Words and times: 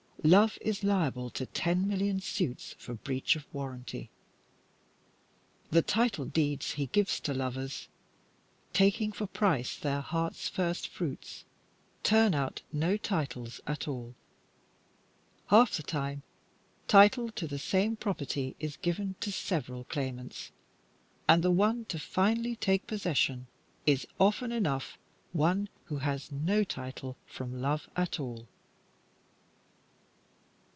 Love 0.23 0.59
is 0.61 0.83
liable 0.83 1.31
to 1.31 1.47
ten 1.47 1.87
million 1.87 2.19
suits 2.19 2.75
for 2.77 2.93
breach 2.93 3.35
of 3.35 3.43
warranty. 3.51 4.11
The 5.71 5.81
title 5.81 6.25
deeds 6.25 6.73
he 6.73 6.85
gives 6.85 7.19
to 7.21 7.33
lovers, 7.33 7.87
taking 8.71 9.11
for 9.11 9.25
price 9.25 9.75
their 9.75 10.01
hearts' 10.01 10.47
first 10.47 10.87
fruits, 10.89 11.43
turn 12.03 12.35
out 12.35 12.61
no 12.71 12.97
titles 12.97 13.61
at 13.65 13.87
all. 13.87 14.13
Half 15.47 15.77
the 15.77 15.81
time, 15.81 16.21
title 16.87 17.31
to 17.31 17.47
the 17.47 17.57
same 17.57 17.95
property 17.95 18.55
is 18.59 18.77
given 18.77 19.15
to 19.21 19.31
several 19.31 19.85
claimants, 19.85 20.51
and 21.27 21.41
the 21.43 21.49
one 21.49 21.85
to 21.85 21.97
finally 21.97 22.55
take 22.57 22.85
possession 22.85 23.47
is 23.87 24.05
often 24.19 24.51
enough 24.51 24.99
one 25.33 25.67
who 25.85 25.97
has 25.97 26.31
no 26.31 26.63
title 26.63 27.17
from 27.25 27.59
love 27.59 27.89
at 27.95 28.19
all. 28.19 28.47